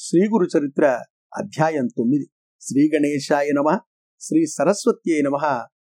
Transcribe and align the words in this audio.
శ్రీ 0.00 0.20
గురు 0.20 0.58
చరిత్ర 0.58 1.00
అధ్యాయం 1.36 1.86
తొమ్మిది. 1.86 2.26
శ్రీ 2.60 2.90
గణేశాయ 2.94 3.48
నమ. 3.52 3.78
శ్రీ 4.20 4.46
సరస్వత్యై 4.46 5.22
నమ. 5.22 5.36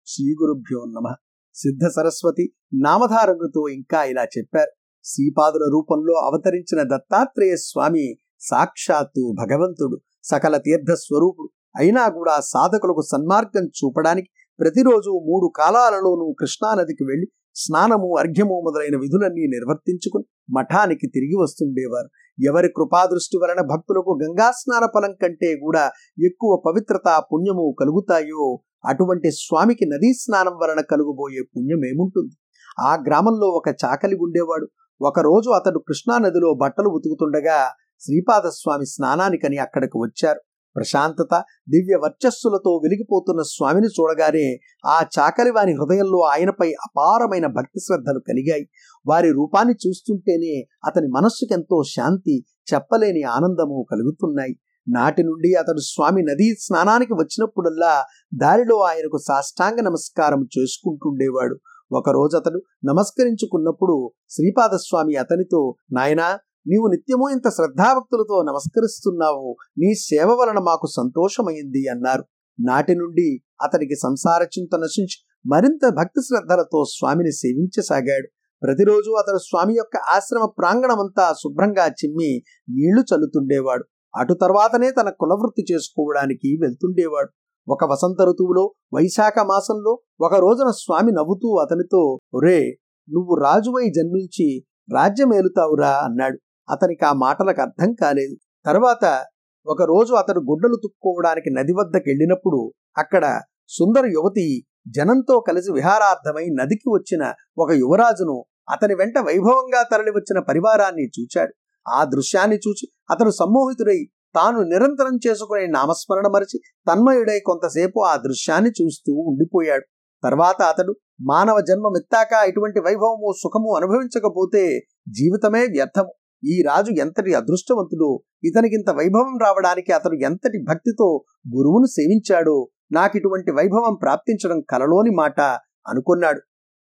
శ్రీ 0.07 0.35
గురుభ్యో 0.43 0.85
నమ. 0.85 1.15
సిద్ధ 1.55 1.87
సరస్వతి 1.87 2.53
నామధారణతో 2.75 3.69
ఇంకా 3.69 4.05
ఇలా 4.05 4.25
చెప్పారు. 4.25 4.71
శ్రీపాదుల 5.05 5.61
రూపంలో 5.73 6.15
అవతరించిన 6.15 6.83
దత్తాత్రేయ 6.83 7.57
స్వామి 7.57 8.17
సాక్షాత్తు 8.41 9.35
భగవంతుడు 9.39 10.01
సకల 10.23 10.57
తీర్థ 10.57 10.93
స్వరూపుడు. 10.93 11.49
అయినా 11.77 12.09
కూడా 12.09 12.41
సాధకులకు 12.41 13.03
సన్మార్గం 13.03 13.67
చూపడానికి 13.67 14.29
ప్రతిరోజు 14.61 15.11
మూడు 15.11 15.53
కాలాలలోనూ 15.57 16.37
కృష్ణానదికి 16.41 17.05
వెళ్ళి 17.05 17.27
స్నానము 17.55 18.19
అర్ఘ్యము 18.19 18.55
మొదలైన 18.61 19.01
విధులన్నీ 19.01 19.47
నిర్వర్తించుకుని 19.47 20.25
మఠానికి 20.59 21.07
తిరిగి 21.07 21.37
వస్తుండేవారు. 21.43 22.11
ఎవరి 22.49 22.69
కృపాదృష్టి 22.69 23.37
వలన 23.43 23.61
భక్తులకు 23.61 24.13
గంగాస్నాన 24.23 24.85
ఫలం 24.95 25.13
కంటే 25.23 25.57
కూడా 25.57 25.85
ఎక్కువ 26.25 26.63
పవిత్రత 26.67 27.09
పుణ్యము 27.33 27.75
కలుగుతాయో 27.81 28.59
అటువంటి 28.85 29.31
స్వామికి 29.31 29.87
నదీ 29.87 30.13
స్నానం 30.13 30.53
వలన 30.63 30.81
కలుగుబోయే 30.81 31.43
పుణ్యం 31.43 31.81
ఏముంటుంది? 31.85 32.35
ఆ 32.81 32.93
గ్రామంలో 33.07 33.47
ఒక 33.47 33.69
చాకలి 33.69 34.17
ఉండేవాడు. 34.21 34.67
ఒకరోజు 35.01 35.51
అతడు 35.51 35.79
కృష్ణానదిలో 35.79 36.55
బట్టలు 36.55 36.89
ఉతుకుతుండగా 36.89 37.59
శ్రీపాదస్వామి 38.01 38.87
స్నానానికని 38.87 39.59
అక్కడికి 39.59 39.99
వచ్చారు. 39.99 40.41
ప్రశాంతత 40.77 41.35
దివ్య 41.69 41.97
వర్చస్సులతో 41.97 42.81
వెలిగిపోతున్న 42.85 43.43
స్వామిని 43.43 43.87
చూడగానే 43.87 44.59
ఆ 44.87 45.07
చాకలివాని 45.19 45.73
హృదయంలో 45.73 46.21
ఆయనపై 46.21 46.73
అపారమైన 46.73 47.47
భక్తి 47.47 47.81
శ్రద్ధలు 47.81 48.21
కలిగాయి. 48.29 48.69
వారి 49.07 49.33
రూపాన్ని 49.33 49.75
చూస్తుంటేనే 49.75 50.55
అతని 50.85 51.07
మనస్సుకెంతో 51.07 51.83
శాంతి 51.97 52.45
చెప్పలేని 52.75 53.23
ఆనందము 53.23 53.87
కలుగుతున్నాయి. 53.91 54.57
నాటి 54.89 55.23
నుండి 55.23 55.55
అతడు 55.55 55.79
స్వామి 55.79 56.23
నదీ 56.23 56.55
స్నానానికి 56.59 57.13
వచ్చినప్పుడల్లా 57.13 58.05
దారిలో 58.35 58.77
ఆయనకు 58.81 59.19
సాష్టాంగ 59.29 59.81
నమస్కారం 59.81 60.47
చేసుకుంటుండేవాడు. 60.59 61.57
ఒకరోజు 61.93 62.37
అతడు 62.37 62.63
నమస్కరించుకున్నప్పుడు 62.85 64.11
శ్రీపాదస్వామి 64.31 65.17
అతనితో 65.17 65.75
నాయనా 65.93 66.39
నీవు 66.69 66.87
నిత్యము 66.87 67.31
ఇంత 67.33 67.49
శ్రద్ధాభక్తులతో 67.49 68.43
నమస్కరిస్తున్నావు. 68.43 69.57
నీ 69.79 69.95
సేవ 69.95 70.29
వలన 70.33 70.59
మాకు 70.59 70.87
సంతోషమైంది 70.97 71.89
అన్నారు. 71.89 72.25
నాటి 72.61 72.95
నుండి 72.95 73.41
అతనికి 73.63 73.95
సంసార 73.95 74.43
చింత 74.43 74.77
నశించి 74.77 75.17
మరింత 75.53 75.89
భక్తి 75.89 76.23
శ్రద్ధలతో 76.23 76.85
స్వామిని 76.85 77.33
సేవించసాగాడు. 77.33 78.29
ప్రతిరోజు 78.63 79.11
అతడు 79.11 79.39
స్వామి 79.39 79.75
యొక్క 79.75 79.97
ఆశ్రమ 79.97 80.49
ప్రాంగణమంతా 80.59 81.33
శుభ్రంగా 81.33 81.87
చిమ్మి 81.87 82.43
నీళ్ళు 82.71 83.01
చల్లుతుండేవాడు. 83.01 83.85
అటు 84.17 84.35
తర్వాతనే 84.35 84.91
తన 84.91 85.11
కులవృత్తి 85.11 85.75
చేసుకోవడానికి 85.75 86.59
వెళ్తుండేవాడు. 86.63 87.31
ఒక 87.73 87.85
వసంత 87.85 88.23
ఋతువులో 88.23 88.75
వైశాఖ 88.95 89.35
మాసంలో 89.39 89.99
ఒక 90.21 90.35
రోజున 90.35 90.71
స్వామి 90.71 91.13
నవ్వుతూ 91.13 91.57
అతనితో 91.57 92.19
ఒరే 92.35 92.61
నువ్వు 93.09 93.35
రాజువై 93.35 93.85
జన్మించి 93.89 94.65
రాజ్యమేలుతావురా 94.97 95.91
అన్నాడు. 95.91 96.39
అతనికి 96.71 97.05
ఆ 97.05 97.13
మాటలకు 97.13 97.61
అర్థం 97.61 97.95
కాలేదు. 97.95 98.37
తర్వాత 98.67 99.25
ఒకరోజు 99.67 100.13
అతడు 100.15 100.41
గుడ్డలు 100.41 100.77
తుక్కోవడానికి 100.77 101.51
నది 101.55 101.73
వద్దకు 101.73 102.05
వెళ్ళినప్పుడు 102.07 102.73
అక్కడ 102.99 103.41
సుందర 103.69 104.07
యువతి 104.07 104.63
జనంతో 104.89 105.41
కలిసి 105.41 105.73
విహారార్థమై 105.73 106.47
నదికి 106.61 106.89
వచ్చిన 106.89 107.33
ఒక 107.59 107.71
యువరాజును 107.71 108.45
అతని 108.71 108.95
వెంట 108.95 109.19
వైభవంగా 109.19 109.83
తరలివచ్చిన 109.83 110.39
పరివారాన్ని 110.49 111.07
చూచాడు. 111.07 111.55
ఆ 111.89 112.05
దృశ్యాన్ని 112.05 112.57
చూచి 112.57 112.89
అతడు 113.11 113.31
సమ్మోహితుడై 113.31 113.99
తాను 114.35 114.59
నిరంతరం 114.63 115.19
చేసుకునే 115.27 115.67
నామస్మరణ 115.67 116.29
మరిచి 116.29 116.59
తన్మయుడై 116.89 117.41
కొంతసేపు 117.47 117.99
ఆ 118.01 118.17
దృశ్యాన్ని 118.17 118.71
చూస్తూ 118.71 119.13
ఉండిపోయాడు. 119.13 119.87
తర్వాత 120.23 120.63
అతడు 120.63 120.93
మానవ 121.21 121.61
జన్మమెత్తాక 121.61 122.33
ఇటువంటి 122.49 122.81
వైభవము 122.81 123.33
సుఖము 123.43 123.77
అనుభవించకపోతే 123.77 124.63
జీవితమే 125.09 125.63
వ్యర్థము. 125.65 126.13
ఈ 126.45 126.63
రాజు 126.63 126.91
ఎంతటి 126.91 127.35
అదృష్టవంతుడు 127.35 128.21
ఇతనికింత 128.45 128.91
వైభవం 128.91 129.39
రావడానికి 129.43 129.93
అతను 129.93 130.15
ఎంతటి 130.15 130.65
భక్తితో 130.69 131.25
గురువును 131.57 131.87
సేవించాడో 131.87 132.69
నాకిటువంటి 132.93 133.51
వైభవం 133.51 133.99
ప్రాప్తించడం 134.03 134.61
కలలోని 134.61 135.11
మాట 135.17 135.41
అనుకున్నాడు. 135.89 136.41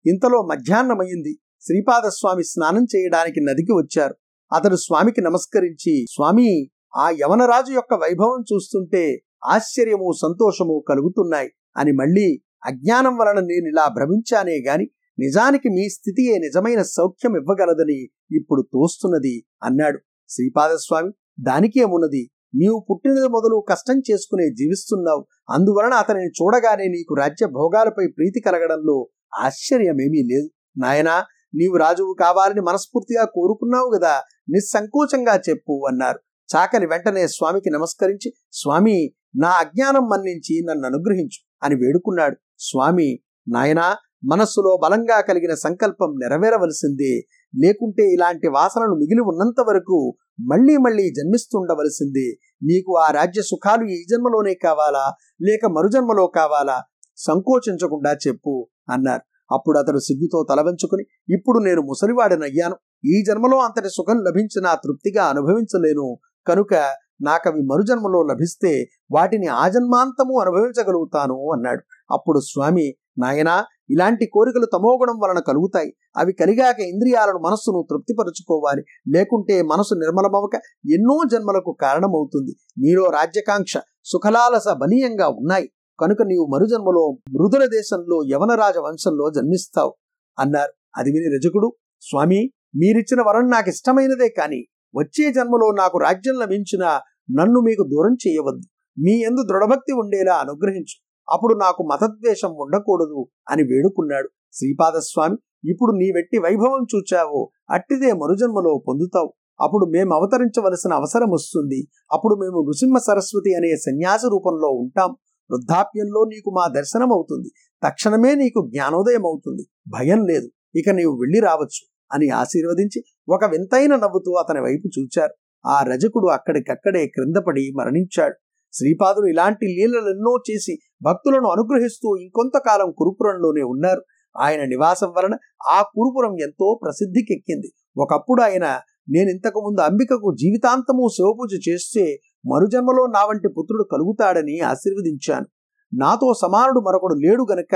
ఇంతలో 0.09 0.41
మధ్యాహ్నమయ్యింది 0.41 1.33
శ్రీపాదస్వామి 1.61 2.43
స్నానం 2.43 2.83
చేయడానికి 2.83 3.45
నదికి 3.45 3.71
వచ్చారు. 3.71 4.15
అతడు 4.55 4.75
స్వామికి 4.75 5.21
నమస్కరించి 5.21 6.05
స్వామి 6.09 6.69
ఆ 6.95 7.09
యవనరాజు 7.09 7.71
యొక్క 7.71 7.93
వైభవం 7.93 8.43
చూస్తుంటే 8.53 9.21
ఆశ్చర్యము 9.45 10.11
సంతోషము 10.21 10.83
కలుగుతున్నాయి. 10.89 11.49
అని 11.77 11.91
మళ్ళీ 11.91 12.41
అజ్ఞానం 12.65 13.17
వలన 13.17 13.39
నేను 13.39 13.67
ఇలా 13.67 13.87
భ్రమించానే 13.87 14.63
గాని 14.67 14.89
నిజానికి 15.19 15.69
మీ 15.69 15.85
స్థితియే 15.89 16.33
నిజమైన 16.37 16.81
సౌఖ్యం 16.81 17.33
ఇవ్వగలదని 17.35 17.99
ఇప్పుడు 18.37 18.61
తోస్తున్నది 18.73 19.35
అన్నాడు. 19.63 19.99
శ్రీపాదస్వామి 20.29 21.11
దానికేమున్నది 21.39 22.23
నీవు 22.55 22.77
పుట్టినది 22.89 23.27
మొదలు 23.27 23.65
కష్టం 23.69 23.97
చేసుకునే 23.99 24.45
జీవిస్తున్నావు. 24.49 25.21
అందువలన 25.49 25.93
అతనిని 25.93 26.31
చూడగానే 26.39 26.85
నీకు 26.87 27.13
రాజ్య 27.13 27.45
భోగాలపై 27.47 28.05
ప్రీతి 28.07 28.39
కలగడంలో 28.41 28.97
ఆశ్చర్యమేమీ 29.35 30.21
లేదు. 30.31 30.49
నాయనా 30.77 31.15
నీవు 31.55 31.77
రాజువు 31.77 32.13
కావాలని 32.19 32.61
మనస్ఫూర్తిగా 32.61 33.23
కోరుకున్నావు 33.25 33.89
కదా 33.97 34.13
నిస్సంకోచంగా 34.49 35.41
చెప్పు 35.49 35.75
అన్నారు. 35.89 36.19
చాకలి 36.49 36.85
వెంటనే 36.85 37.23
స్వామికి 37.27 37.69
నమస్కరించి 37.69 38.29
స్వామి 38.53 38.97
నా 39.41 39.49
అజ్ఞానం 39.49 40.03
మన్నించి 40.03 40.55
నన్ను 40.69 40.85
అనుగ్రహించు 40.85 41.41
అని 41.63 41.75
వేడుకున్నాడు. 41.75 42.37
స్వామి 42.59 43.09
నాయనా 43.47 43.87
మనస్సులో 44.23 44.79
బలంగా 44.83 45.21
కలిగిన 45.21 45.53
సంకల్పం 45.53 46.15
నెరవేరవలసిందే. 46.19 47.21
లేకుంటే 47.63 48.13
ఇలాంటి 48.13 48.47
వాసనలు 48.47 48.95
మిగిలి 48.95 49.21
ఉన్నంత 49.21 49.65
వరకు 49.67 50.13
మళ్ళీ 50.39 50.77
మళ్ళీ 50.77 51.09
జన్మిస్తుండవలసిందే. 51.09 52.29
నీకు 52.63 52.97
ఆ 52.97 53.11
రాజ్య 53.11 53.41
సుఖాలు 53.41 53.85
ఈ 53.85 54.03
జన్మలోనే 54.11 54.53
కావాలా? 54.53 55.13
లేక 55.41 55.65
మరుజన్మలో 55.65 56.27
కావాలా? 56.27 56.83
సంకోచించకుండా 57.17 58.13
చెప్పు 58.13 58.67
అన్నారు. 58.89 59.53
అప్పుడు 59.53 59.79
అతడు 59.79 59.99
సిగ్గుతో 59.99 60.45
తలవంచుకుని 60.49 61.33
ఇప్పుడు 61.33 61.59
నేను 61.59 61.81
ముసలివాడినయ్యాను. 61.81 62.75
ఈ 63.05 63.23
జన్మలో 63.27 63.57
అంతటి 63.57 63.89
సుఖం 63.89 64.17
లభించినా 64.17 64.75
తృప్తిగా 64.75 65.23
అనుభవించలేను. 65.23 66.17
కనుక 66.47 66.73
నాకవి 67.21 67.61
మరుజన్మలో 67.61 68.23
లభిస్తే 68.23 68.85
వాటిని 69.11 69.47
ఆజన్మాంతము 69.47 70.39
అనుభవించగలుగుతాను 70.39 71.51
అన్నాడు. 71.51 72.13
అప్పుడు 72.13 72.39
స్వామి 72.39 72.93
నాయనా 73.19 73.65
ఇలాంటి 73.89 74.25
కోరికలు 74.25 74.65
తమోగుణం 74.65 75.19
వలన 75.23 75.39
కలుగుతాయి. 75.39 75.93
అవి 76.17 76.33
కలిగాక 76.33 76.79
ఇంద్రియాలను 76.79 77.39
మనస్సును 77.39 77.87
తృప్తిపరుచుకోవాలి. 77.89 78.83
లేకుంటే 79.15 79.61
మనసు 79.61 79.93
నిర్మలమవక 79.95 80.55
ఎన్నో 80.93 81.19
జన్మలకు 81.31 81.77
కారణమవుతుంది. 81.81 82.51
నీలో 82.79 83.05
రాజ్యకాంక్ష 83.05 83.77
సుఖలాలస 84.05 84.67
బలీయంగా 84.73 85.27
ఉన్నాయి. 85.27 85.69
కనుక 85.99 86.17
నీవు 86.21 86.45
మరుజన్మలో 86.55 87.11
మృదుల 87.11 87.65
దేశంలో 87.65 88.21
యవనరాజ 88.31 88.77
వంశంలో 88.77 89.31
జన్మిస్తావు 89.35 89.93
అన్నారు. 90.39 90.71
అది 90.97 91.09
విని 91.11 91.35
రజకుడు 91.35 91.73
స్వామి 92.01 92.51
మీరిచ్చిన 92.75 93.21
వరం 93.27 93.49
నాకు 93.49 93.69
ఇష్టమైనదే 93.69 94.29
కాని 94.29 94.65
వచ్చే 94.97 95.33
జన్మలో 95.33 95.71
నాకు 95.71 95.97
రాజ్యం 95.97 96.35
లభించిన 96.35 96.99
నన్ను 97.39 97.59
మీకు 97.59 97.83
దూరం 97.83 98.13
చేయవద్దు. 98.27 98.67
మీ 98.99 99.11
ఎందు 99.11 99.41
దృఢభక్తి 99.49 99.93
ఉండేలా 99.93 100.35
అనుగ్రహించు. 100.35 101.08
అప్పుడు 101.29 101.53
నాకు 101.59 101.83
మతద్వేషం 101.83 102.51
ఉండకూడదు 102.51 103.27
అని 103.49 103.63
వేడుకున్నాడు. 103.63 104.29
శ్రీపాదస్వామి 104.53 105.37
ఇప్పుడు 105.69 105.91
నీ 105.97 106.11
వెట్టి 106.15 106.37
వైభవం 106.37 106.83
చూచావో 106.95 107.49
అట్టిదే 107.69 108.13
మరుజన్మలో 108.13 108.83
పొందుతావు. 108.87 109.33
అప్పుడు 109.61 109.85
మేము 109.85 110.13
అవతరించవలసిన 110.13 110.93
అవసరం 110.93 111.29
వస్తుంది. 111.31 111.87
అప్పుడు 112.11 112.35
మేము 112.35 112.65
నృసింహ 112.67 112.97
సరస్వతి 112.97 113.55
అనే 113.55 113.75
సన్యాసి 113.75 114.27
రూపంలో 114.27 114.69
ఉంటాం. 114.69 115.09
వృద్ధాప్యంలో 115.51 116.23
నీకు 116.25 116.49
మా 116.49 116.67
దర్శనం 116.67 117.13
అవుతుంది. 117.13 117.49
తక్షణమే 117.83 118.35
నీకు 118.35 118.69
జ్ఞానోదయం 118.69 119.25
అవుతుంది. 119.25 119.63
భయం 119.89 120.25
లేదు. 120.25 120.49
ఇక 120.75 120.89
నీవు 120.89 121.11
వెళ్ళి 121.11 121.39
రావచ్చు 121.39 121.81
అని 122.11 122.29
ఆశీర్వదించి 122.29 123.03
ఒక 123.29 123.45
వింతైన 123.45 123.95
నవ్వుతూ 123.95 124.31
అతని 124.33 124.61
వైపు 124.61 124.99
చూచారు. 124.99 125.33
ఆ 125.65 125.83
రజకుడు 125.83 126.27
అక్కడికక్కడే 126.27 127.07
క్రిందపడి 127.07 127.71
మరణించాడు. 127.75 128.35
శ్రీపాదులు 128.73 129.25
ఇలాంటి 129.25 129.65
లీలలెన్నో 129.65 130.33
చేసి 130.51 130.73
భక్తులను 131.01 131.49
అనుగ్రహిస్తూ 131.49 132.17
ఇంకొంతకాలం 132.17 132.93
కురుపురంలోనే 132.97 133.63
ఉన్నారు. 133.63 134.01
ఆయన 134.37 134.61
నివాసం 134.63 135.09
వలన 135.17 135.35
ఆ 135.69 135.81
కురుపురం 135.81 136.33
ఎంతో 136.41 136.79
ప్రసిద్ధికెక్కింది. 136.83 137.69
ఒకప్పుడు 137.97 138.41
ఆయన 138.41 138.79
నేను 139.09 139.29
ఇంతకుముందు 139.29 139.81
అంబికకు 139.81 140.35
జీవితాంతము 140.35 141.07
శివపూజ 141.15 141.69
చేస్తే 141.69 142.19
మరుజన్మలో 142.53 143.05
నా 143.05 143.25
వంటి 143.25 143.47
పుత్రుడు 143.47 143.83
కలుగుతాడని 143.83 144.59
ఆశీర్వదించాను. 144.59 145.45
నాతో 145.93 146.33
సమానుడు 146.33 146.79
మరొకడు 146.79 147.13
లేడు 147.13 147.45
గనక 147.51 147.75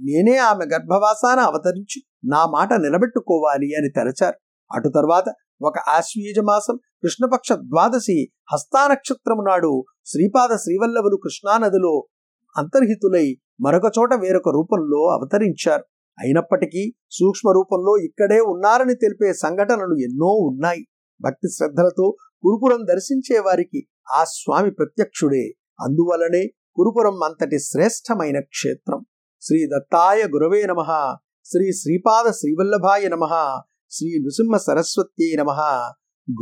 నేనే 0.00 0.36
ఆమె 0.36 0.64
గర్భవాసాన 0.74 1.38
అవతరించి 1.40 2.02
నా 2.30 2.46
మాట 2.46 2.72
నిలబెట్టుకోవాలి 2.74 3.66
అని 3.66 3.88
తెరచారు. 3.88 4.38
అటు 4.74 4.88
తర్వాత 4.88 5.24
ఒక 5.62 5.78
ఆశ్వీజమాసం 5.78 6.76
కృష్ణపక్ష 6.76 7.52
ద్వాదశి 7.52 8.28
హస్తానక్షత్రము 8.52 9.42
నాడు 9.48 9.84
శ్రీపాద 10.06 10.48
శ్రీవల్లభులు 10.56 11.16
కృష్ణానదిలో 11.16 12.08
అంతర్హితులై 12.56 13.36
మరొక 13.60 13.92
చోట 13.98 14.14
వేరొక 14.14 14.48
రూపంలో 14.48 15.12
అవతరించారు. 15.12 15.84
అయినప్పటికీ 16.18 16.92
సూక్ష్మ 17.10 17.50
రూపంలో 17.50 17.96
ఇక్కడే 18.04 18.40
ఉన్నారని 18.40 18.94
తెలిపే 18.94 19.32
సంఘటనలు 19.32 19.96
ఎన్నో 19.96 20.26
ఉన్నాయి. 20.26 20.86
భక్తి 21.20 21.48
శ్రద్ధలతో 21.48 22.16
కురుపురం 22.42 22.86
దర్శించే 22.86 23.38
వారికి 23.38 23.86
ఆ 24.14 24.24
స్వామి 24.24 24.70
ప్రత్యక్షుడే. 24.70 25.48
అందువలనే 25.80 26.46
కురుపురం 26.76 27.22
అంతటి 27.22 27.58
శ్రేష్టమైన 27.58 28.40
క్షేత్రం. 28.40 29.04
శ్రీ 29.40 29.66
దత్తాయ 29.66 30.22
గురవే 30.22 30.62
నమ. 30.66 30.82
శ్రీ 31.44 31.72
శ్రీపాద 31.72 32.30
శ్రీవల్లభాయ 32.30 33.08
నమ. 33.08 33.24
శ్రీ 33.90 34.08
నృసింహ 34.22 34.56
సరస్వత్యై 34.56 35.36
నమ. 35.38 35.50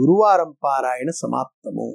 గురువారం 0.00 0.54
పారాయణ 0.64 1.10
సమాప్తము. 1.10 1.88